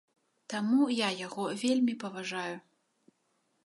Таму 0.53 0.87
я 1.01 1.09
яго 1.27 1.43
вельмі 1.63 1.99
паважаю. 2.07 2.57